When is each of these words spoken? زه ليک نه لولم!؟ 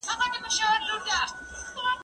زه 0.07 0.13
ليک 0.19 0.35
نه 0.43 0.69
لولم!؟ 0.87 1.29